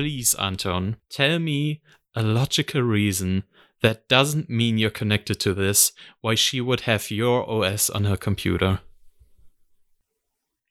[0.00, 1.82] please, Anton, tell me
[2.14, 3.44] a logical reason
[3.82, 8.16] that doesn't mean you're connected to this, why she would have your OS on her
[8.16, 8.80] computer.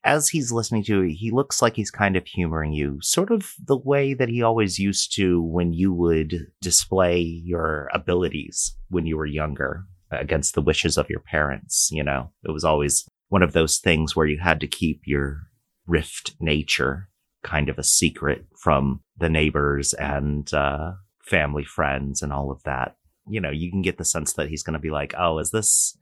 [0.04, 3.54] As he's listening to it, he looks like he's kind of humoring you, sort of
[3.64, 9.16] the way that he always used to when you would display your abilities when you
[9.16, 11.90] were younger against the wishes of your parents.
[11.92, 15.42] You know, it was always one of those things where you had to keep your
[15.86, 17.09] rift nature
[17.44, 22.96] kind of a secret from the neighbors and uh, family friends and all of that.
[23.28, 25.52] You know, you can get the sense that he's going to be like, "Oh, is
[25.52, 25.98] this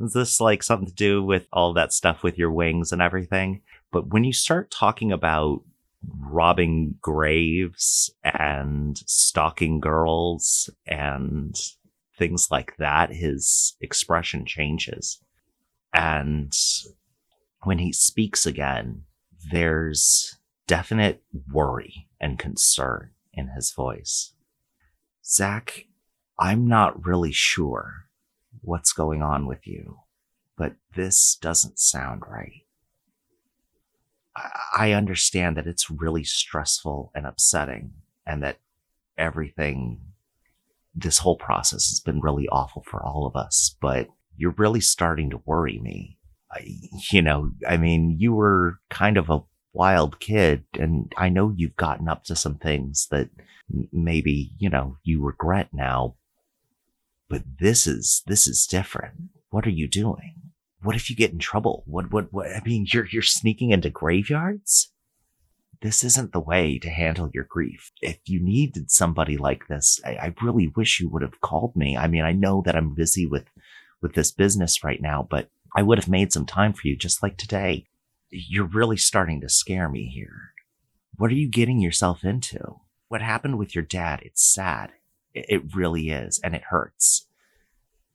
[0.00, 3.62] is this like something to do with all that stuff with your wings and everything?"
[3.90, 5.62] But when you start talking about
[6.18, 11.56] robbing graves and stalking girls and
[12.18, 15.20] things like that, his expression changes.
[15.94, 16.52] And
[17.62, 19.04] when he speaks again,
[19.50, 24.32] there's definite worry and concern in his voice.
[25.24, 25.86] Zach,
[26.38, 28.06] I'm not really sure
[28.60, 30.00] what's going on with you,
[30.56, 32.62] but this doesn't sound right.
[34.76, 37.92] I understand that it's really stressful and upsetting
[38.26, 38.58] and that
[39.18, 40.00] everything,
[40.94, 45.30] this whole process has been really awful for all of us, but you're really starting
[45.30, 46.18] to worry me.
[46.50, 46.66] I,
[47.10, 49.40] you know, I mean, you were kind of a
[49.72, 53.30] wild kid and I know you've gotten up to some things that
[53.92, 56.16] maybe, you know, you regret now.
[57.28, 59.14] But this is, this is different.
[59.50, 60.34] What are you doing?
[60.82, 61.84] What if you get in trouble?
[61.86, 62.48] What, what, what?
[62.48, 64.92] I mean, you're, you're sneaking into graveyards?
[65.80, 67.90] This isn't the way to handle your grief.
[68.02, 71.96] If you needed somebody like this, I, I really wish you would have called me.
[71.96, 73.44] I mean, I know that I'm busy with,
[74.00, 77.22] with this business right now, but I would have made some time for you just
[77.22, 77.86] like today
[78.32, 80.52] you're really starting to scare me here.
[81.16, 82.80] What are you getting yourself into?
[83.08, 84.20] What happened with your dad?
[84.22, 84.90] It's sad.
[85.34, 86.40] It really is.
[86.42, 87.26] And it hurts.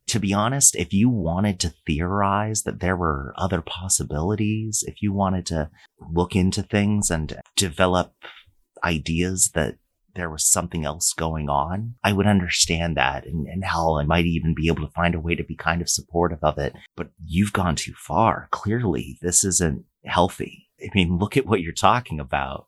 [0.08, 5.12] To be honest, if you wanted to theorize that there were other possibilities, if you
[5.12, 5.70] wanted to
[6.12, 8.14] look into things and develop
[8.82, 9.76] ideas that
[10.14, 13.26] there was something else going on, I would understand that.
[13.26, 15.80] And, and hell, I might even be able to find a way to be kind
[15.82, 16.74] of supportive of it.
[16.96, 18.48] But you've gone too far.
[18.50, 20.68] Clearly, this isn't healthy.
[20.80, 22.66] I mean, look at what you're talking about.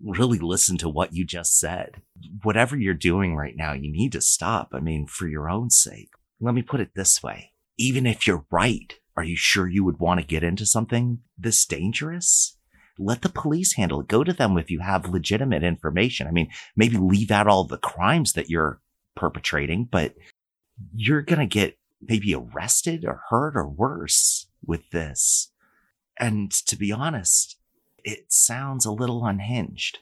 [0.00, 2.02] Really listen to what you just said.
[2.42, 4.70] Whatever you're doing right now, you need to stop.
[4.72, 6.10] I mean, for your own sake.
[6.40, 7.52] Let me put it this way.
[7.78, 11.64] Even if you're right, are you sure you would want to get into something this
[11.64, 12.56] dangerous?
[12.98, 14.08] Let the police handle it.
[14.08, 16.26] Go to them if you have legitimate information.
[16.26, 18.80] I mean, maybe leave out all the crimes that you're
[19.14, 20.14] perpetrating, but
[20.94, 25.51] you're going to get maybe arrested or hurt or worse with this.
[26.18, 27.56] And to be honest,
[28.04, 29.98] it sounds a little unhinged.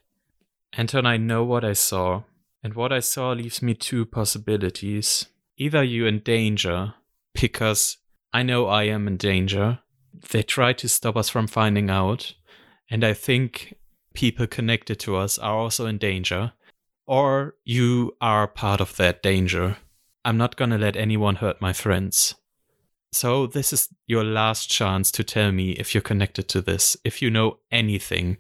[0.72, 2.22] Anton, I know what I saw,
[2.62, 5.26] and what I saw leaves me two possibilities.
[5.56, 6.94] Either you in danger,
[7.34, 7.98] because
[8.32, 9.81] I know I am in danger.
[10.31, 12.34] They try to stop us from finding out,
[12.91, 13.75] and I think
[14.15, 16.53] people connected to us are also in danger.
[17.06, 19.78] Or you are part of that danger.
[20.25, 22.34] I'm not gonna let anyone hurt my friends.
[23.12, 27.21] So, this is your last chance to tell me if you're connected to this, if
[27.21, 28.37] you know anything.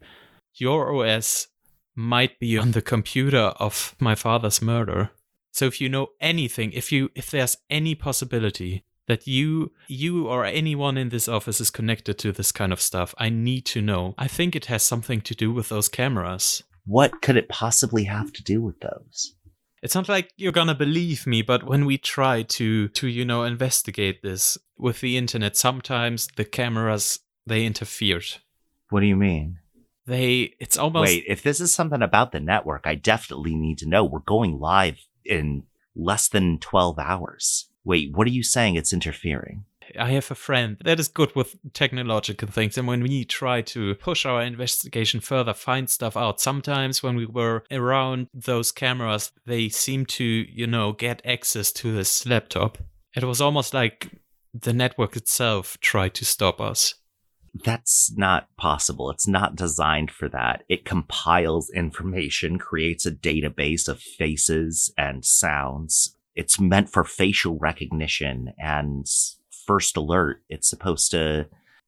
[0.54, 1.48] Your OS
[1.94, 5.10] might be on the computer of my father's murder.
[5.52, 10.44] So if you know anything, if you if there's any possibility that you you or
[10.44, 14.14] anyone in this office is connected to this kind of stuff, I need to know.
[14.16, 16.62] I think it has something to do with those cameras.
[16.86, 19.34] What could it possibly have to do with those?
[19.82, 23.44] It's not like you're gonna believe me but when we try to to you know
[23.44, 28.26] investigate this with the internet sometimes the cameras they interfered.
[28.90, 29.58] What do you mean?
[30.06, 33.88] They it's almost wait if this is something about the network i definitely need to
[33.88, 34.04] know.
[34.04, 37.68] We're going live in less than 12 hours.
[37.84, 38.76] Wait what are you saying?
[38.76, 39.64] It's interfering
[39.98, 42.78] I have a friend that is good with technological things.
[42.78, 47.26] And when we try to push our investigation further, find stuff out, sometimes when we
[47.26, 52.78] were around those cameras, they seem to, you know, get access to this laptop.
[53.16, 54.10] It was almost like
[54.54, 56.94] the network itself tried to stop us.
[57.64, 59.10] That's not possible.
[59.10, 60.62] It's not designed for that.
[60.68, 66.16] It compiles information, creates a database of faces and sounds.
[66.36, 69.04] It's meant for facial recognition and
[69.70, 70.42] first alert.
[70.48, 71.46] It's supposed to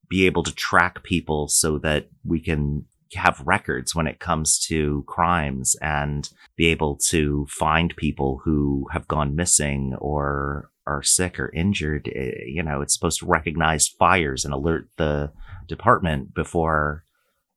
[0.08, 2.84] be able to track people so that we can
[3.14, 9.08] have records when it comes to crimes and be able to find people who have
[9.08, 12.08] gone missing or are sick or injured.
[12.14, 15.32] Eh, you know, it's supposed to recognize fires and alert the
[15.66, 17.04] department before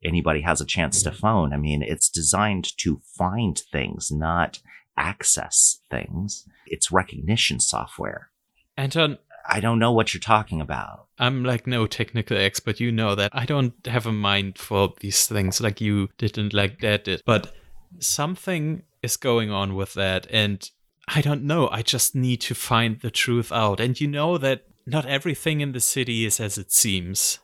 [0.03, 1.53] anybody has a chance to phone.
[1.53, 4.59] I mean, it's designed to find things, not
[4.97, 6.47] access things.
[6.65, 8.31] It's recognition software.
[8.77, 11.07] Anton, I don't know what you're talking about.
[11.19, 12.79] I'm like no technical expert.
[12.79, 13.31] You know that.
[13.33, 17.21] I don't have a mind for these things like you didn't, like Dad did.
[17.25, 17.53] But
[17.99, 20.27] something is going on with that.
[20.29, 20.69] And
[21.07, 21.69] I don't know.
[21.69, 23.79] I just need to find the truth out.
[23.79, 27.39] And you know that not everything in the city is as it seems.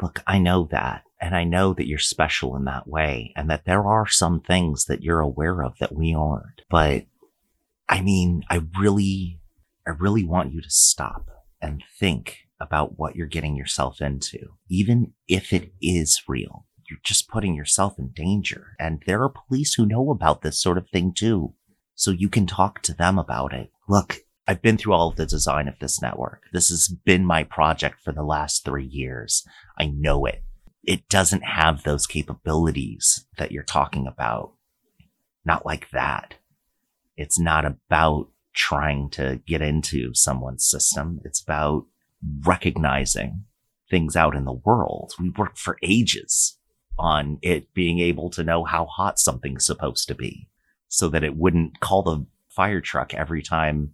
[0.00, 1.04] Look, I know that.
[1.20, 4.86] And I know that you're special in that way and that there are some things
[4.86, 6.62] that you're aware of that we aren't.
[6.68, 7.04] But
[7.88, 9.38] I mean, I really,
[9.86, 11.28] I really want you to stop
[11.62, 14.38] and think about what you're getting yourself into.
[14.68, 18.76] Even if it is real, you're just putting yourself in danger.
[18.78, 21.54] And there are police who know about this sort of thing too.
[21.94, 23.70] So you can talk to them about it.
[23.88, 26.42] Look, I've been through all of the design of this network.
[26.52, 29.46] This has been my project for the last three years.
[29.78, 30.42] I know it.
[30.84, 34.54] It doesn't have those capabilities that you're talking about.
[35.44, 36.34] Not like that.
[37.16, 41.20] It's not about trying to get into someone's system.
[41.24, 41.86] It's about
[42.44, 43.44] recognizing
[43.90, 45.12] things out in the world.
[45.18, 46.58] We worked for ages
[46.98, 50.48] on it being able to know how hot something's supposed to be
[50.88, 53.92] so that it wouldn't call the fire truck every time,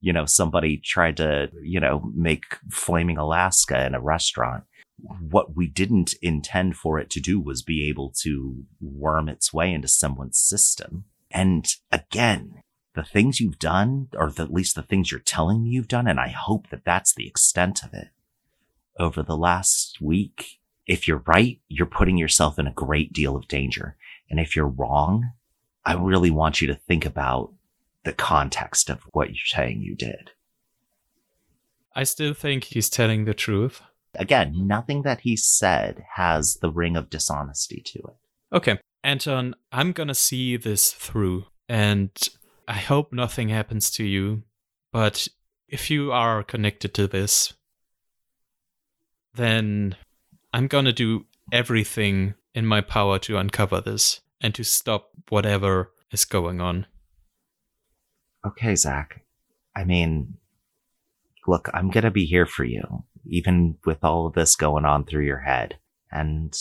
[0.00, 4.64] you know, somebody tried to, you know, make flaming Alaska in a restaurant.
[4.98, 9.72] What we didn't intend for it to do was be able to worm its way
[9.72, 11.04] into someone's system.
[11.30, 12.62] And again,
[12.94, 16.20] the things you've done, or at least the things you're telling me you've done, and
[16.20, 18.08] I hope that that's the extent of it
[18.98, 20.60] over the last week.
[20.86, 23.96] If you're right, you're putting yourself in a great deal of danger.
[24.30, 25.32] And if you're wrong,
[25.84, 27.52] I really want you to think about
[28.04, 30.30] the context of what you're saying you did.
[31.94, 33.80] I still think he's telling the truth.
[34.14, 38.16] Again, nothing that he said has the ring of dishonesty to it.
[38.52, 41.46] Okay, Anton, I'm gonna see this through.
[41.68, 42.10] And
[42.66, 44.42] I hope nothing happens to you,
[44.92, 45.28] but
[45.68, 47.52] if you are connected to this,
[49.34, 49.96] then
[50.52, 56.24] I'm gonna do everything in my power to uncover this and to stop whatever is
[56.24, 56.86] going on.
[58.46, 59.24] Okay, Zach.
[59.74, 60.34] I mean,
[61.46, 65.24] look, I'm gonna be here for you, even with all of this going on through
[65.24, 65.78] your head.
[66.10, 66.56] And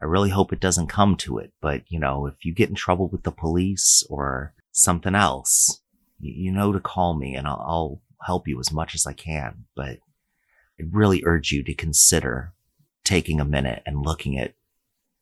[0.00, 2.74] I really hope it doesn't come to it, but you know, if you get in
[2.74, 5.80] trouble with the police or something else,
[6.20, 9.66] you know to call me and I'll, help you as much as I can.
[9.76, 9.98] But
[10.80, 12.54] I really urge you to consider
[13.04, 14.54] taking a minute and looking at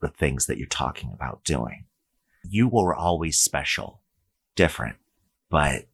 [0.00, 1.84] the things that you're talking about doing.
[2.48, 4.00] You were always special,
[4.54, 4.96] different,
[5.50, 5.86] but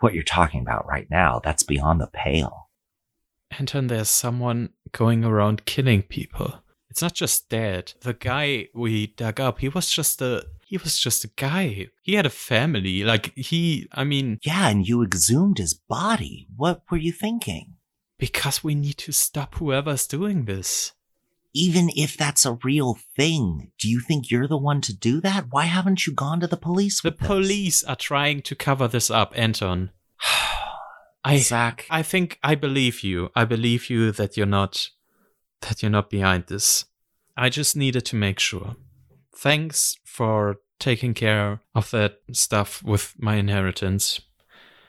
[0.00, 2.68] what you're talking about right now, that's beyond the pale.
[3.56, 6.62] Anton, there's someone going around killing people.
[6.90, 7.94] It's not just dead.
[8.00, 11.88] The guy we dug up, he was just a he was just a guy.
[12.00, 13.02] He had a family.
[13.02, 16.46] Like he, I mean, Yeah, and you exhumed his body.
[16.56, 17.74] What were you thinking?
[18.20, 20.92] because we need to stop whoever's doing this.
[21.54, 25.46] Even if that's a real thing, do you think you're the one to do that?
[25.50, 27.00] Why haven't you gone to the police?
[27.00, 27.26] The this?
[27.26, 29.90] police are trying to cover this up, Anton.
[31.24, 33.30] I Zach, I think I believe you.
[33.34, 34.90] I believe you that you're not
[35.62, 36.84] that you're not behind this.
[37.36, 38.76] I just needed to make sure.
[39.34, 44.20] Thanks for taking care of that stuff with my inheritance.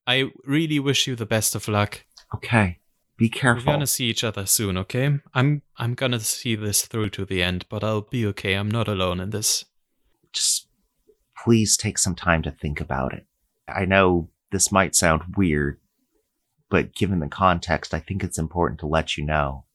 [0.07, 2.05] I really wish you the best of luck.
[2.33, 2.79] okay,
[3.17, 3.63] be careful.
[3.65, 5.19] We're gonna see each other soon, okay?
[5.33, 8.55] I'm I'm gonna see this through to the end, but I'll be okay.
[8.55, 9.65] I'm not alone in this.
[10.33, 10.67] Just
[11.43, 13.27] please take some time to think about it.
[13.67, 15.79] I know this might sound weird,
[16.69, 19.65] but given the context, I think it's important to let you know.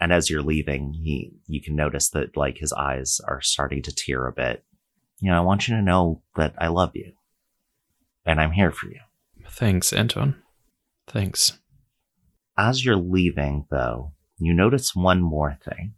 [0.00, 3.94] And as you're leaving, he you can notice that like his eyes are starting to
[3.94, 4.64] tear a bit.
[5.20, 7.12] You know, I want you to know that I love you.
[8.26, 9.00] And I'm here for you.
[9.48, 10.36] Thanks, Anton.
[11.06, 11.58] Thanks.
[12.56, 15.94] As you're leaving, though, you notice one more thing.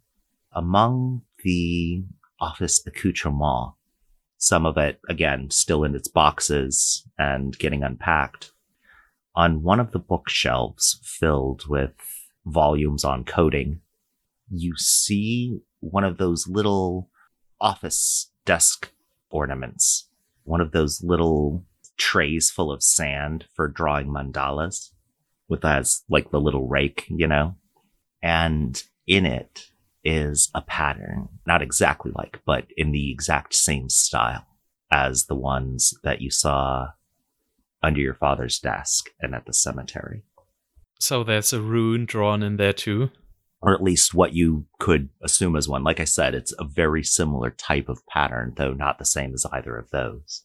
[0.51, 2.03] Among the
[2.39, 3.73] office accoutrement,
[4.37, 8.51] some of it, again, still in its boxes and getting unpacked,
[9.35, 11.91] on one of the bookshelves filled with
[12.45, 13.81] volumes on coding,
[14.49, 17.09] you see one of those little
[17.59, 18.91] office desk
[19.29, 20.09] ornaments,
[20.43, 21.65] one of those little
[21.97, 24.91] trays full of sand for drawing mandalas
[25.49, 27.55] with as like the little rake, you know,
[28.21, 29.67] and in it
[30.03, 34.45] is a pattern, not exactly like, but in the exact same style
[34.91, 36.87] as the ones that you saw
[37.83, 40.23] under your father's desk and at the cemetery.
[40.99, 43.11] So there's a rune drawn in there too.
[43.61, 45.83] Or at least what you could assume as one.
[45.83, 49.45] Like I said, it's a very similar type of pattern, though not the same as
[49.51, 50.43] either of those.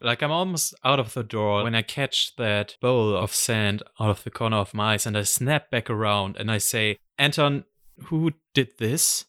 [0.00, 4.10] Like I'm almost out of the door when I catch that bowl of sand out
[4.10, 7.64] of the corner of my eyes and I snap back around and I say, Anton,
[8.06, 9.26] who did this?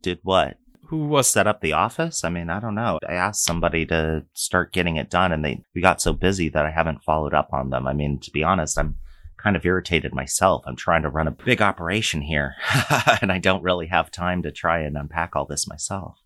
[0.00, 0.58] Did what?
[0.88, 2.22] Who was Set up the office?
[2.22, 2.98] I mean, I don't know.
[3.08, 6.66] I asked somebody to start getting it done and they we got so busy that
[6.66, 7.88] I haven't followed up on them.
[7.88, 8.96] I mean, to be honest, I'm
[9.44, 10.64] kind of irritated myself.
[10.66, 12.54] I'm trying to run a big operation here
[13.20, 16.18] and I don't really have time to try and unpack all this myself.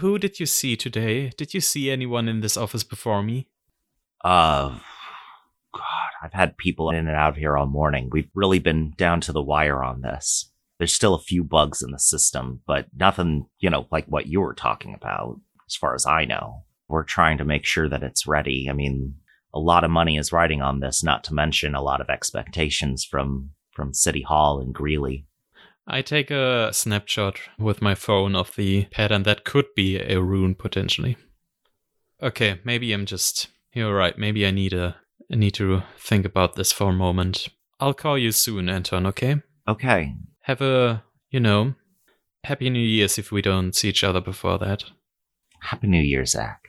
[0.00, 1.30] who did you see today?
[1.36, 3.48] Did you see anyone in this office before me?
[4.22, 4.78] Uh,
[5.74, 8.10] God, I've had people in and out here all morning.
[8.12, 10.52] We've really been down to the wire on this.
[10.78, 14.40] There's still a few bugs in the system, but nothing, you know, like what you
[14.40, 16.64] were talking about, as far as I know.
[16.88, 18.66] We're trying to make sure that it's ready.
[18.68, 19.14] I mean,
[19.54, 23.04] a lot of money is riding on this, not to mention a lot of expectations
[23.04, 25.26] from from City Hall and Greeley.
[25.86, 30.54] I take a snapshot with my phone of the pattern that could be a rune
[30.54, 31.16] potentially.
[32.22, 34.16] Okay, maybe I'm just you're right.
[34.16, 34.96] Maybe I need a
[35.32, 37.48] I need to think about this for a moment.
[37.80, 39.36] I'll call you soon, Anton, okay?
[39.66, 40.14] Okay.
[40.42, 41.74] Have a, you know,
[42.44, 44.84] happy New Year's if we don't see each other before that.
[45.60, 46.61] Happy New Year's, Zach.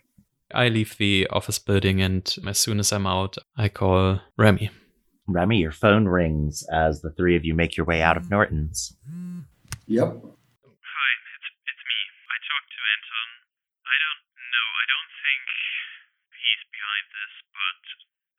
[0.54, 4.70] I leave the office building and as soon as I'm out, I call Remy.
[5.28, 8.32] Remy, your phone rings as the three of you make your way out of mm.
[8.32, 8.94] Norton's.
[9.88, 10.10] Yep.
[10.12, 12.00] Hi, it's it's me.
[12.28, 13.30] I talked to Anton.
[13.88, 14.68] I don't know.
[14.80, 15.44] I don't think
[16.36, 17.82] he's behind this, but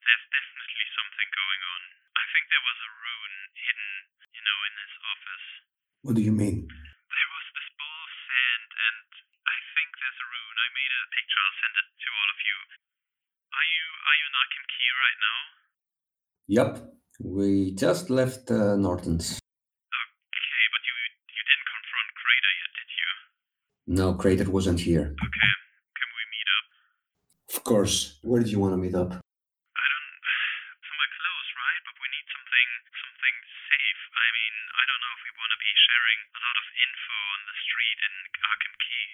[0.04, 1.82] there's definitely something going on.
[2.20, 3.92] I think there was a rune hidden,
[4.36, 5.46] you know, in his office.
[6.04, 6.68] What do you mean?
[16.54, 16.72] Yep.
[17.18, 19.26] We just left uh, Norton's.
[19.42, 20.94] Okay, but you
[21.34, 23.10] you didn't confront Crater yet, did you?
[23.98, 25.18] No, Crater wasn't here.
[25.18, 25.50] Okay.
[25.98, 26.66] Can we meet up?
[27.50, 28.22] Of course.
[28.22, 29.10] Where did you want to meet up?
[29.10, 30.10] I don't
[30.86, 31.80] somewhere close, right?
[31.90, 32.68] But we need something
[33.02, 34.00] something safe.
[34.14, 37.16] I mean, I don't know if we want to be sharing a lot of info
[37.34, 38.14] on the street in
[38.46, 39.04] Arkham Key.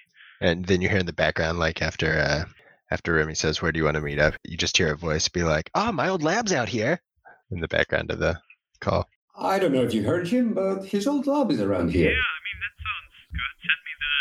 [0.45, 2.45] And then you hear in the background, like after uh,
[2.93, 5.25] after Remy says, "Where do you want to meet up?" You just hear a voice
[5.25, 7.01] be like, "Oh, my old lab's out here,"
[7.51, 8.39] in the background of the
[8.79, 9.07] call.
[9.35, 12.11] I don't know if you heard him, but his old lab is around here.
[12.11, 13.53] Yeah, I mean that sounds good.
[13.61, 14.13] Send me the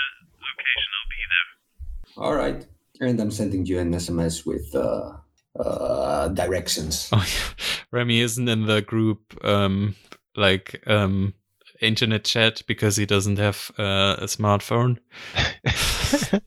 [0.46, 0.90] location.
[0.96, 2.24] I'll be there.
[2.24, 2.66] All right.
[3.00, 5.12] And I'm sending you an SMS with uh,
[5.58, 7.10] uh, directions.
[7.12, 7.64] Oh, yeah.
[7.90, 9.96] Remy isn't in the group, um,
[10.36, 11.34] like um,
[11.80, 14.98] internet chat because he doesn't have uh, a smartphone.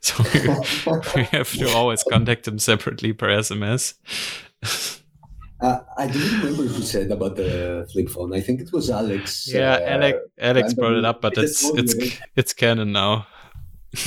[0.00, 0.48] so we,
[1.14, 3.94] we have to always contact him separately per SMS.
[5.60, 8.34] Uh, I don't remember who said about the flip phone.
[8.34, 9.48] I think it was Alex.
[9.50, 12.10] yeah, uh, Alex, Alex brought it up, but tweeted it's it's you.
[12.36, 13.26] it's canon now.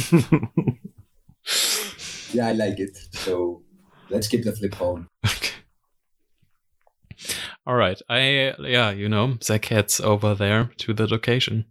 [2.31, 2.95] Yeah, I like it.
[3.13, 3.63] So
[4.09, 5.07] let's keep the flip phone.
[5.25, 5.49] Okay.
[7.65, 8.01] All right.
[8.09, 11.65] I yeah, you know, Zach heads over there to the location.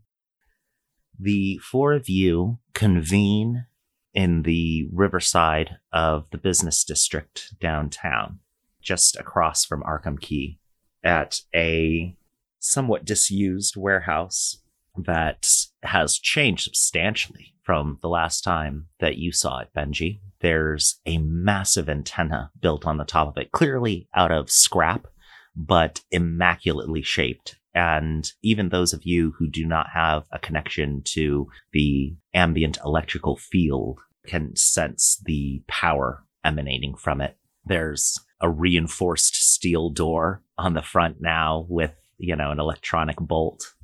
[1.18, 3.66] the four of you convene
[4.14, 8.40] in the riverside of the business district downtown,
[8.82, 10.58] just across from Arkham Key,
[11.04, 12.16] at a
[12.58, 14.58] somewhat disused warehouse
[14.96, 15.48] that
[15.82, 20.20] has changed substantially from the last time that you saw it, Benji.
[20.40, 25.06] There's a massive antenna built on the top of it, clearly out of scrap,
[25.54, 27.56] but immaculately shaped.
[27.74, 33.36] And even those of you who do not have a connection to the ambient electrical
[33.36, 37.36] field can sense the power emanating from it.
[37.64, 43.74] There's a reinforced steel door on the front now with, you know, an electronic bolt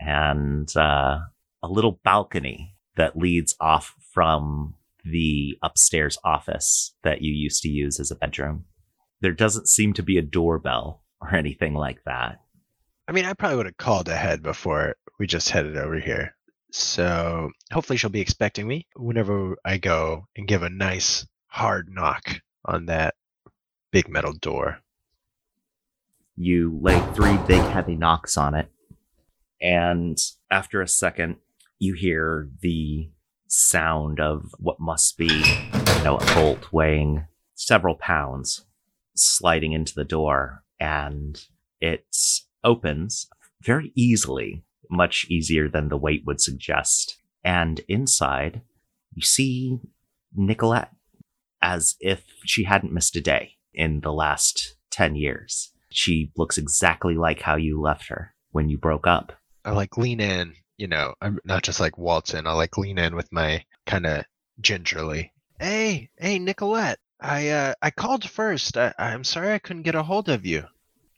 [0.00, 1.18] and uh,
[1.62, 4.74] a little balcony that leads off from
[5.04, 8.64] the upstairs office that you used to use as a bedroom.
[9.20, 12.40] There doesn't seem to be a doorbell or anything like that.
[13.08, 16.34] I mean, I probably would have called ahead before we just headed over here.
[16.72, 22.40] So hopefully she'll be expecting me whenever I go and give a nice hard knock
[22.64, 23.14] on that
[23.90, 24.78] big metal door.
[26.36, 28.70] You lay three big heavy knocks on it.
[29.60, 30.18] And
[30.50, 31.36] after a second,
[31.78, 33.10] you hear the
[33.46, 38.64] sound of what must be, you know, a bolt weighing several pounds
[39.14, 40.62] sliding into the door.
[40.78, 41.42] And
[41.80, 42.06] it
[42.64, 43.28] opens
[43.60, 47.18] very easily, much easier than the weight would suggest.
[47.44, 48.62] And inside,
[49.14, 49.80] you see
[50.34, 50.92] Nicolette
[51.60, 55.72] as if she hadn't missed a day in the last 10 years.
[55.90, 59.32] She looks exactly like how you left her when you broke up.
[59.64, 62.46] I like lean in, you know, I'm not just like waltz in.
[62.46, 64.24] I like lean in with my kind of
[64.60, 65.32] gingerly.
[65.58, 66.98] Hey, hey, Nicolette.
[67.20, 68.78] I uh I called first.
[68.78, 70.64] I, I'm sorry I couldn't get a hold of you.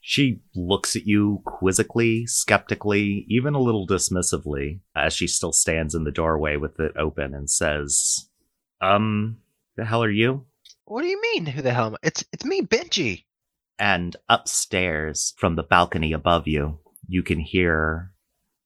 [0.01, 6.03] She looks at you quizzically, skeptically, even a little dismissively, as she still stands in
[6.03, 8.29] the doorway with it open and says,
[8.81, 9.39] Um,
[9.77, 10.47] the hell are you?
[10.85, 11.47] What do you mean?
[11.47, 11.99] Who the hell am I?
[12.03, 13.25] It's it's me, Benji.
[13.79, 18.13] And upstairs, from the balcony above you, you can hear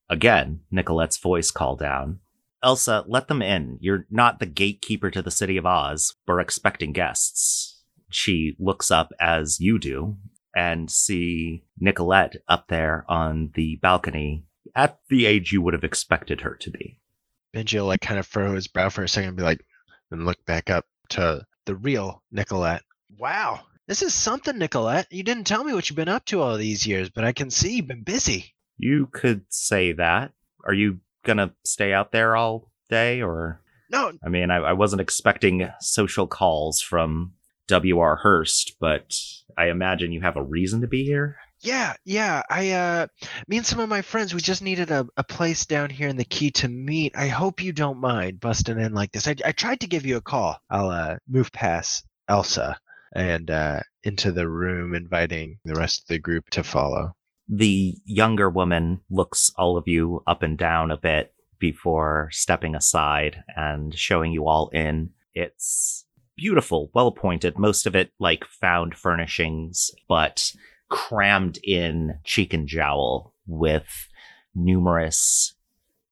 [0.08, 2.20] again Nicolette's voice call down.
[2.62, 3.78] Elsa, let them in.
[3.80, 6.14] You're not the gatekeeper to the city of Oz.
[6.26, 7.82] We're expecting guests.
[8.10, 10.16] She looks up as you do
[10.54, 16.40] and see Nicolette up there on the balcony at the age you would have expected
[16.40, 16.98] her to be.
[17.54, 19.64] Benji will like kind of furrow his brow for a second and be like,
[20.10, 22.82] and look back up to the real Nicolette.
[23.18, 25.06] Wow, this is something, Nicolette.
[25.10, 27.50] You didn't tell me what you've been up to all these years, but I can
[27.50, 28.54] see you've been busy.
[28.78, 30.32] You could say that.
[30.64, 35.00] Are you gonna stay out there all day or No, I mean I, I wasn't
[35.02, 37.32] expecting social calls from
[37.68, 38.16] W.R.
[38.16, 39.16] Hurst, but
[39.56, 41.36] I imagine you have a reason to be here.
[41.60, 42.42] Yeah, yeah.
[42.50, 43.06] I uh
[43.48, 46.16] me and some of my friends we just needed a, a place down here in
[46.16, 47.16] the key to meet.
[47.16, 49.26] I hope you don't mind busting in like this.
[49.26, 50.58] I I tried to give you a call.
[50.70, 52.78] I'll uh move past Elsa
[53.14, 57.16] and uh into the room inviting the rest of the group to follow.
[57.48, 63.42] The younger woman looks all of you up and down a bit before stepping aside
[63.56, 65.10] and showing you all in.
[65.34, 66.05] It's
[66.36, 70.52] beautiful, well appointed, most of it like found furnishings, but
[70.88, 74.08] crammed in cheek and jowl with
[74.54, 75.54] numerous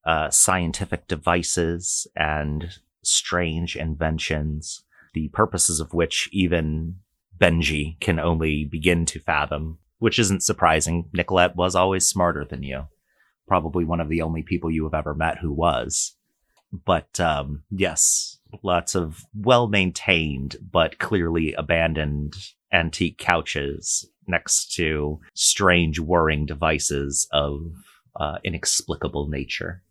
[0.04, 4.84] uh, scientific devices and strange inventions,
[5.14, 6.96] the purposes of which even
[7.38, 11.08] Benji can only begin to fathom, which isn't surprising.
[11.12, 12.84] Nicolette was always smarter than you.
[13.46, 16.16] Probably one of the only people you have ever met who was.
[16.72, 22.34] But um, yes, lots of well maintained but clearly abandoned
[22.72, 27.72] antique couches next to strange whirring devices of
[28.16, 29.82] uh, inexplicable nature.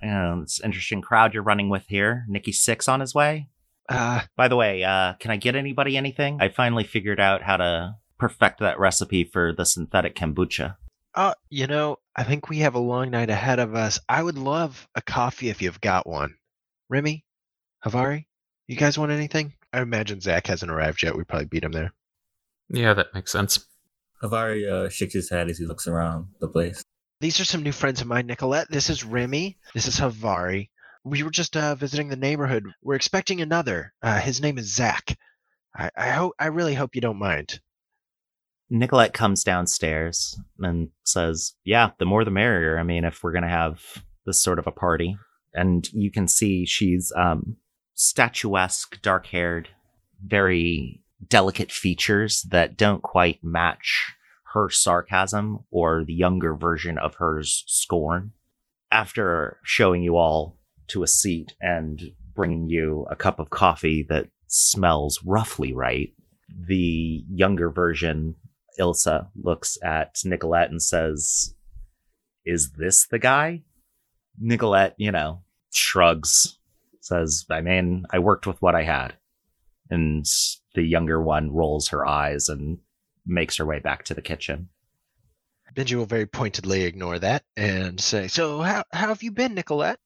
[0.00, 2.24] And it's an interesting crowd you're running with here.
[2.28, 3.48] Nikki Six on his way.
[3.88, 6.38] Uh By the way, uh, can I get anybody anything?
[6.40, 10.76] I finally figured out how to perfect that recipe for the synthetic kombucha.
[11.14, 14.00] uh you know, I think we have a long night ahead of us.
[14.08, 16.34] I would love a coffee if you've got one.
[16.88, 17.24] Remy?
[17.84, 18.26] Havari?
[18.66, 19.54] You guys want anything?
[19.72, 21.16] I imagine Zach hasn't arrived yet.
[21.16, 21.92] We probably beat him there.
[22.68, 23.66] Yeah, that makes sense.
[24.22, 26.82] Havari uh, shakes his head as he looks around the place.
[27.20, 28.70] These are some new friends of mine, Nicolette.
[28.70, 29.58] This is Remy.
[29.74, 30.70] This is Havari.
[31.04, 32.64] We were just uh, visiting the neighborhood.
[32.82, 33.92] We're expecting another.
[34.02, 35.18] Uh, his name is Zach.
[35.76, 36.32] I, I hope.
[36.38, 37.60] I really hope you don't mind.
[38.70, 42.78] Nicolette comes downstairs and says, Yeah, the more the merrier.
[42.78, 43.82] I mean, if we're going to have
[44.24, 45.16] this sort of a party.
[45.52, 47.56] And you can see she's um,
[47.94, 49.68] statuesque, dark haired,
[50.24, 54.14] very delicate features that don't quite match
[54.52, 58.32] her sarcasm or the younger version of hers scorn.
[58.90, 64.28] After showing you all to a seat and bringing you a cup of coffee that
[64.46, 66.12] smells roughly right,
[66.48, 68.36] the younger version,
[68.78, 71.54] Ilsa, looks at Nicolette and says,
[72.44, 73.62] Is this the guy?
[74.38, 76.58] Nicolette, you know, shrugs,
[77.04, 79.14] says, I mean, I worked with what I had.
[79.90, 80.24] And
[80.74, 82.78] the younger one rolls her eyes and
[83.26, 84.68] makes her way back to the kitchen.
[85.74, 89.98] Benji will very pointedly ignore that and say, "So how how have you been, Nicolette?"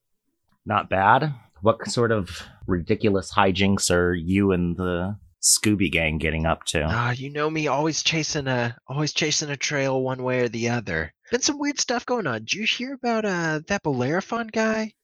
[0.65, 1.35] Not bad.
[1.61, 6.85] What sort of ridiculous hijinks are you and the Scooby Gang getting up to?
[6.85, 10.71] Ah, you know me, always chasing a always chasing a trail one way or the
[10.71, 11.13] other.
[11.31, 12.41] Been some weird stuff going on.
[12.41, 14.95] Did you hear about uh that Bellerophon guy?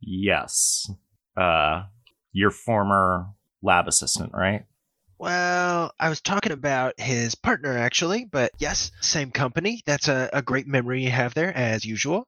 [0.00, 0.90] yes.
[1.36, 1.84] Uh,
[2.32, 3.26] your former
[3.62, 4.64] lab assistant, right?
[5.18, 9.82] Well, I was talking about his partner actually, but yes, same company.
[9.86, 12.26] That's a, a great memory you have there, as usual.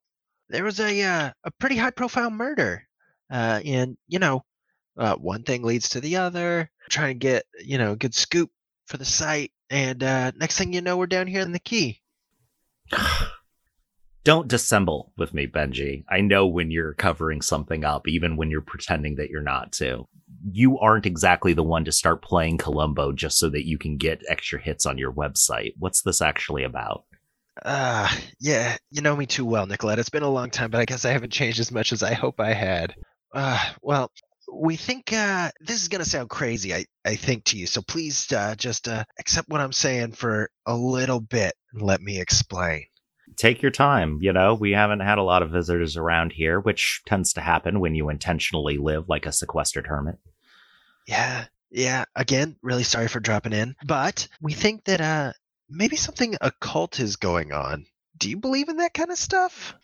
[0.48, 2.86] There was a uh, a pretty high profile murder,
[3.30, 4.44] uh, and you know,
[4.96, 6.70] uh, one thing leads to the other.
[6.88, 8.50] Trying to get you know a good scoop
[8.86, 12.00] for the site, and uh, next thing you know, we're down here in the key.
[14.26, 16.02] Don't dissemble with me, Benji.
[16.10, 20.08] I know when you're covering something up, even when you're pretending that you're not to.
[20.50, 24.24] You aren't exactly the one to start playing Columbo just so that you can get
[24.28, 25.74] extra hits on your website.
[25.78, 27.04] What's this actually about?
[27.64, 30.00] Uh, yeah, you know me too well, Nicolette.
[30.00, 32.12] It's been a long time, but I guess I haven't changed as much as I
[32.12, 32.96] hope I had.
[33.32, 34.10] Uh, well,
[34.52, 37.68] we think uh, this is gonna sound crazy, I, I think to you.
[37.68, 42.00] So please uh, just uh, accept what I'm saying for a little bit and let
[42.00, 42.86] me explain.
[43.34, 44.18] Take your time.
[44.20, 47.80] You know, we haven't had a lot of visitors around here, which tends to happen
[47.80, 50.18] when you intentionally live like a sequestered hermit.
[51.06, 52.04] Yeah, yeah.
[52.14, 55.32] Again, really sorry for dropping in, but we think that uh
[55.68, 57.86] maybe something occult is going on.
[58.16, 59.74] Do you believe in that kind of stuff?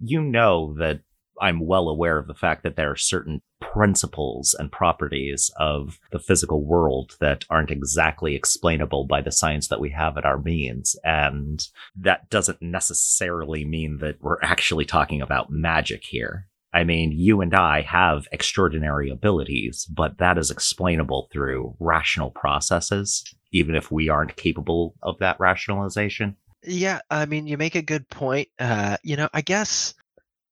[0.00, 1.00] You know that
[1.40, 6.18] I'm well aware of the fact that there are certain principles and properties of the
[6.18, 10.96] physical world that aren't exactly explainable by the science that we have at our means.
[11.04, 16.46] And that doesn't necessarily mean that we're actually talking about magic here.
[16.72, 23.24] I mean, you and I have extraordinary abilities, but that is explainable through rational processes,
[23.52, 26.36] even if we aren't capable of that rationalization.
[26.62, 28.48] Yeah, I mean, you make a good point.
[28.58, 29.94] Uh, you know, I guess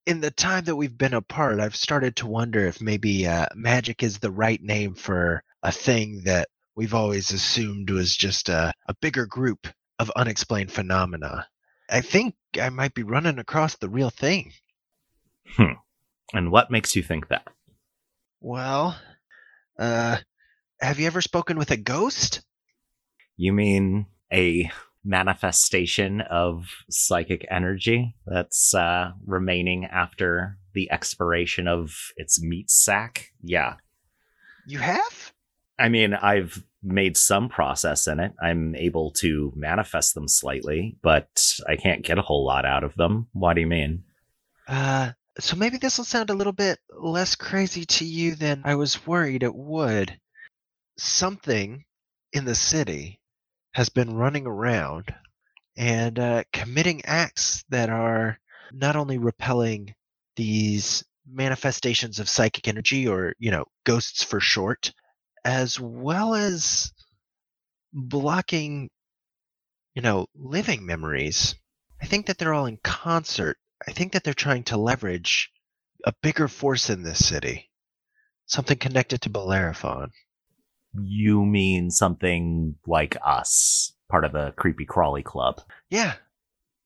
[0.06, 4.02] in the time that we've been apart, I've started to wonder if maybe uh, magic
[4.02, 8.94] is the right name for a thing that we've always assumed was just a, a
[9.00, 9.66] bigger group
[9.98, 11.48] of unexplained phenomena.
[11.90, 14.52] I think I might be running across the real thing.
[15.56, 15.72] Hmm.
[16.32, 17.48] And what makes you think that?
[18.40, 18.96] Well,
[19.78, 20.18] uh,
[20.80, 22.42] have you ever spoken with a ghost?
[23.36, 24.70] You mean a
[25.06, 33.30] manifestation of psychic energy that's uh, remaining after the expiration of its meat sack.
[33.42, 33.76] Yeah.
[34.66, 35.32] You have?
[35.78, 38.32] I mean, I've made some process in it.
[38.42, 41.28] I'm able to manifest them slightly, but
[41.68, 43.28] I can't get a whole lot out of them.
[43.32, 44.04] What do you mean?
[44.66, 48.74] Uh, so maybe this will sound a little bit less crazy to you than I
[48.74, 50.18] was worried it would.
[50.96, 51.84] Something
[52.32, 53.20] in the city
[53.76, 55.14] has been running around
[55.76, 58.38] and uh, committing acts that are
[58.72, 59.94] not only repelling
[60.34, 64.94] these manifestations of psychic energy or you know ghosts for short
[65.44, 66.90] as well as
[67.92, 68.88] blocking
[69.94, 71.54] you know living memories.
[72.00, 73.58] I think that they're all in concert.
[73.86, 75.50] I think that they're trying to leverage
[76.06, 77.68] a bigger force in this city
[78.46, 80.10] something connected to bellerophon
[81.00, 85.60] You mean something like us, part of the creepy crawly club?
[85.90, 86.14] yeah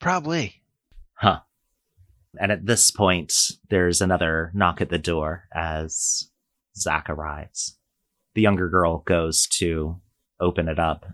[0.01, 0.61] probably
[1.21, 1.41] Huh.
[2.39, 3.33] And at this point,
[3.69, 6.31] there's another knock at the door as
[6.77, 7.77] Zach arrives.
[8.35, 10.01] The younger girl goes to
[10.41, 11.07] open it up.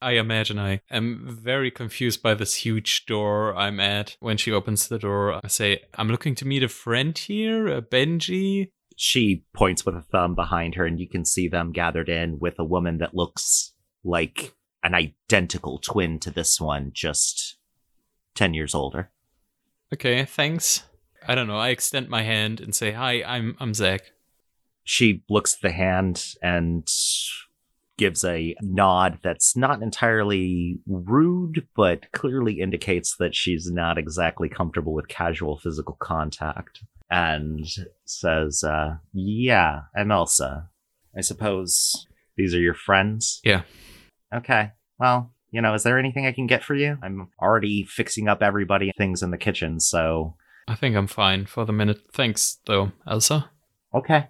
[0.00, 4.16] I imagine I am very confused by this huge door I'm at.
[4.20, 7.82] When she opens the door, I say, I'm looking to meet a friend here, a
[7.82, 8.70] Benji.
[9.00, 12.58] She points with a thumb behind her, and you can see them gathered in with
[12.58, 17.58] a woman that looks like an identical twin to this one, just
[18.34, 19.12] 10 years older.
[19.94, 20.82] Okay, thanks.
[21.28, 21.58] I don't know.
[21.58, 24.00] I extend my hand and say, Hi, I'm I'm Zach.
[24.82, 26.82] She looks at the hand and
[27.98, 34.94] gives a nod that's not entirely rude, but clearly indicates that she's not exactly comfortable
[34.94, 36.82] with casual physical contact.
[37.10, 37.66] And
[38.04, 40.70] says, uh, Yeah, I'm Elsa.
[41.16, 42.06] I suppose
[42.36, 43.40] these are your friends?
[43.44, 43.62] Yeah.
[44.32, 44.72] Okay.
[44.98, 46.98] Well, you know, is there anything I can get for you?
[47.02, 50.34] I'm already fixing up everybody things in the kitchen, so
[50.68, 52.02] I think I'm fine for the minute.
[52.12, 53.50] Thanks, though, Elsa.
[53.94, 54.28] okay.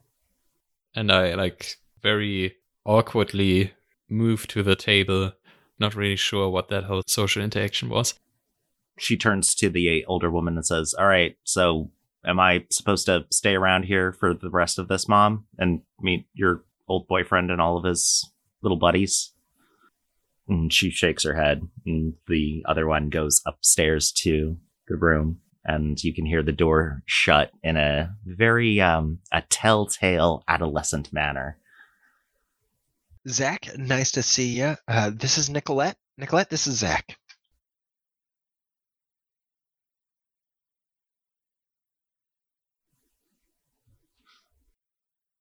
[0.94, 2.54] And I, like, very
[2.88, 3.72] awkwardly
[4.08, 5.32] move to the table,
[5.78, 8.14] not really sure what that whole social interaction was.
[8.98, 11.92] she turns to the older woman and says, All right, so
[12.24, 16.26] am I supposed to stay around here for the rest of this, mom, and meet
[16.32, 18.28] your old boyfriend and all of his
[18.60, 19.32] little buddies?
[20.48, 24.56] And she shakes her head, and the other one goes upstairs to
[24.88, 30.42] the room, and you can hear the door shut in a very, um, a telltale
[30.48, 31.58] adolescent manner.
[33.28, 34.76] Zach, nice to see you.
[34.86, 35.96] Uh, this is Nicolette.
[36.16, 37.18] Nicolette, this is Zach.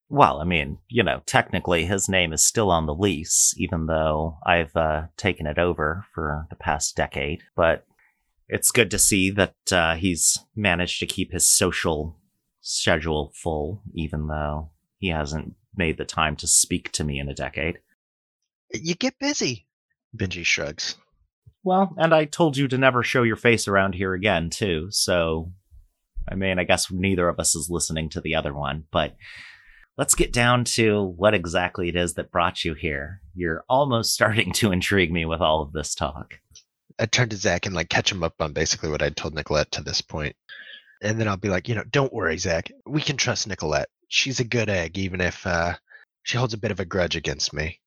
[0.09, 4.37] Well, I mean, you know, technically his name is still on the lease, even though
[4.45, 7.43] I've uh, taken it over for the past decade.
[7.55, 7.85] But
[8.47, 12.17] it's good to see that uh, he's managed to keep his social
[12.61, 17.33] schedule full, even though he hasn't made the time to speak to me in a
[17.33, 17.79] decade.
[18.73, 19.67] You get busy.
[20.15, 20.95] Benji shrugs.
[21.63, 24.87] Well, and I told you to never show your face around here again, too.
[24.89, 25.51] So,
[26.29, 29.15] I mean, I guess neither of us is listening to the other one, but
[29.97, 33.21] let's get down to what exactly it is that brought you here.
[33.35, 36.39] You're almost starting to intrigue me with all of this talk.
[36.99, 39.71] I turn to Zach and like catch him up on basically what I'd told Nicolette
[39.73, 40.35] to this point.
[41.01, 42.71] And then I'll be like, you know, don't worry, Zach.
[42.87, 43.89] We can trust Nicolette.
[44.07, 45.75] She's a good egg, even if uh,
[46.23, 47.79] she holds a bit of a grudge against me.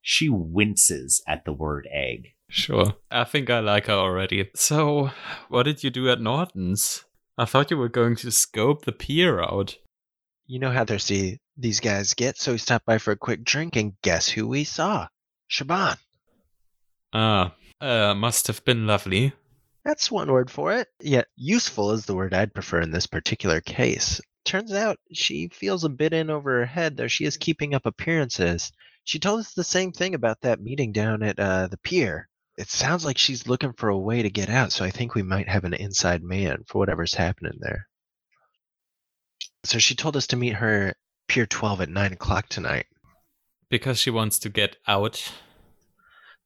[0.00, 2.34] She winces at the word egg.
[2.48, 2.94] Sure.
[3.10, 4.50] I think I like her already.
[4.54, 5.10] So,
[5.48, 7.04] what did you do at Norton's?
[7.38, 9.76] I thought you were going to scope the pier out.
[10.46, 13.76] You know how thirsty these guys get, so we stopped by for a quick drink,
[13.76, 15.08] and guess who we saw?
[15.50, 15.96] Siobhan.
[17.12, 19.32] Ah, uh, must have been lovely.
[19.84, 20.88] That's one word for it.
[21.00, 24.20] Yet useful is the word I'd prefer in this particular case.
[24.44, 27.86] Turns out she feels a bit in over her head, though she is keeping up
[27.86, 28.72] appearances.
[29.04, 32.28] She told us the same thing about that meeting down at uh, the pier.
[32.58, 35.22] It sounds like she's looking for a way to get out, so I think we
[35.22, 37.88] might have an inside man for whatever's happening there.
[39.64, 40.96] So she told us to meet her at
[41.28, 42.86] Pier 12 at 9 o'clock tonight.
[43.70, 45.32] Because she wants to get out.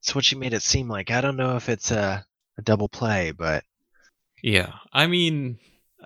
[0.01, 1.11] That's what she made it seem like.
[1.11, 2.25] I don't know if it's a,
[2.57, 3.63] a double play, but
[4.41, 5.57] Yeah, I mean,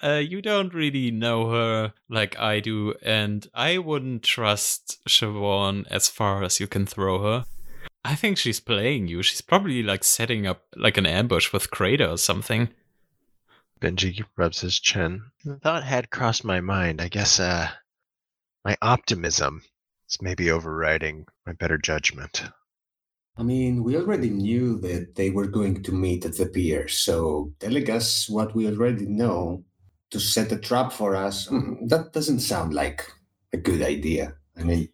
[0.03, 6.09] uh, you don't really know her like I do, and I wouldn't trust Siobhan as
[6.09, 7.45] far as you can throw her.
[8.03, 9.21] I think she's playing you.
[9.21, 12.69] She's probably like setting up like an ambush with Kratos or something.
[13.79, 15.23] Benji rubs his chin.
[15.45, 17.01] The thought had crossed my mind.
[17.01, 17.69] I guess uh,
[18.65, 19.61] my optimism
[20.09, 22.43] is maybe overriding my better judgment.
[23.37, 27.53] I mean, we already knew that they were going to meet at the pier, so
[27.59, 29.63] telling us what we already know
[30.11, 33.11] to set a trap for us, mm, that doesn't sound like
[33.53, 34.35] a good idea.
[34.57, 34.89] I mean,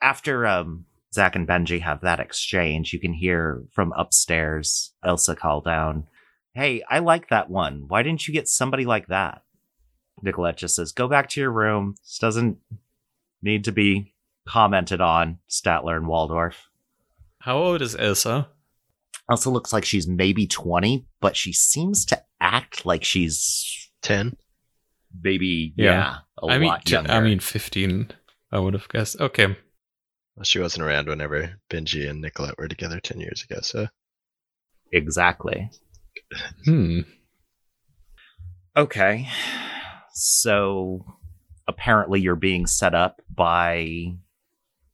[0.00, 5.60] After um, Zach and Benji have that exchange, you can hear from upstairs Elsa call
[5.60, 6.06] down,
[6.54, 7.84] Hey, I like that one.
[7.88, 9.42] Why didn't you get somebody like that?
[10.22, 11.94] Nicolette just says, Go back to your room.
[12.02, 12.58] This doesn't
[13.42, 14.14] need to be
[14.46, 16.68] commented on, Statler and Waldorf.
[17.40, 18.48] How old is Elsa?
[19.30, 24.36] Elsa looks like she's maybe 20, but she seems to act like she's 10?
[25.22, 25.84] maybe, Yeah.
[25.84, 27.12] yeah, a I lot t- younger.
[27.12, 28.10] I mean, fifteen.
[28.50, 29.20] I would have guessed.
[29.20, 29.46] Okay.
[29.46, 33.88] Well, she wasn't around whenever Benji and Nicolette were together 10 years ago, so.
[34.92, 35.70] exactly.
[36.64, 37.00] Hmm.
[38.76, 39.28] Okay.
[40.14, 41.04] So
[41.68, 44.14] apparently you're being set up by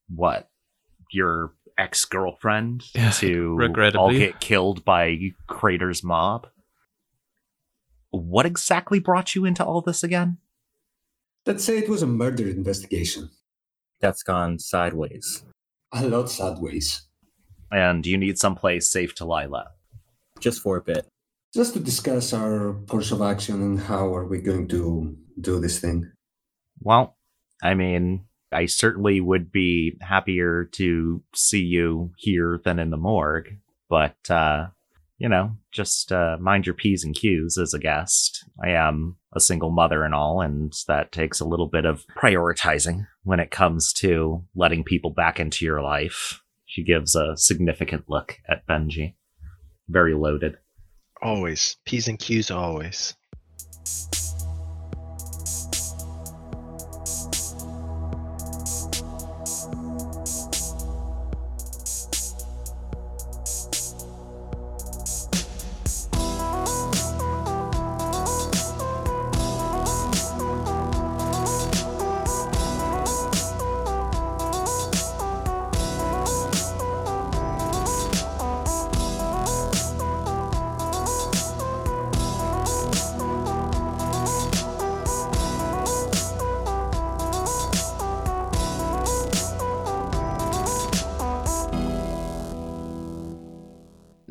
[0.09, 0.49] what?
[1.13, 2.83] Your ex girlfriend
[3.21, 3.57] to
[3.97, 6.49] all get killed by Crater's mob?
[8.11, 10.39] What exactly brought you into all this again?
[11.49, 13.31] let's say it was a murder investigation.
[14.01, 15.45] That's gone sideways.
[15.93, 17.09] A lot sideways.
[17.71, 19.65] And you need someplace safe to lie low.
[20.41, 21.07] Just for a bit.
[21.55, 25.79] Just to discuss our course of action and how are we going to do this
[25.79, 26.13] thing.
[26.81, 27.17] Well,
[27.63, 33.57] I mean, I certainly would be happier to see you here than in the morgue,
[33.89, 34.67] but, uh,
[35.19, 38.45] you know, just uh, mind your P's and Q's as a guest.
[38.63, 43.07] I am a single mother and all, and that takes a little bit of prioritizing
[43.25, 46.43] when it comes to letting people back into your life.
[46.67, 49.15] She gives a significant look at Benji.
[49.89, 50.57] Very loaded.
[51.21, 51.77] Always.
[51.85, 53.17] P's and Q's always.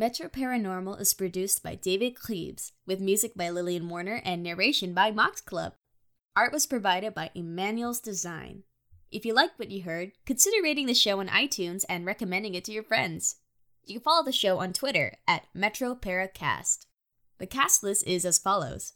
[0.07, 5.11] Metro Paranormal is produced by David Klebs, with music by Lillian Warner and narration by
[5.11, 5.73] Mox Club.
[6.33, 8.63] Art was provided by Emmanuel's Design.
[9.11, 12.63] If you liked what you heard, consider rating the show on iTunes and recommending it
[12.63, 13.35] to your friends.
[13.83, 16.85] You can follow the show on Twitter at Metro Paracast.
[17.37, 18.93] The cast list is as follows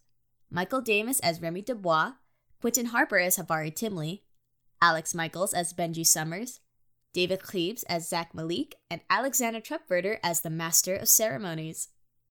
[0.49, 2.13] Michael Damus as Remy Dubois,
[2.61, 4.21] Quentin Harper as Havari Timley,
[4.81, 6.60] Alex Michaels as Benji Summers,
[7.13, 11.89] David Klebs as Zach Malik, and Alexander Trupferter as the Master of Ceremonies.